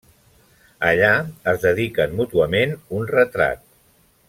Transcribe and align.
Allà, 0.91 1.11
es 1.53 1.59
dediquen 1.67 2.17
mútuament 2.21 2.75
un 3.01 3.07
retrat. 3.13 3.63